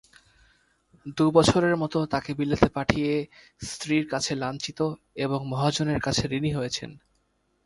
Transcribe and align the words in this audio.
দু-বছরের 1.17 1.75
মতো 1.77 1.97
তাঁকে 2.05 2.31
বিলেতে 2.33 2.67
পাঠিয়ে 2.69 3.11
স্ত্রীর 3.61 4.03
কাছে 4.09 4.31
লাঞ্ছিত 4.35 4.79
এবং 5.15 5.39
মহাজনের 5.47 5.99
কাছে 6.01 6.23
ঋণী 6.31 6.51
হয়েছেন। 6.53 6.91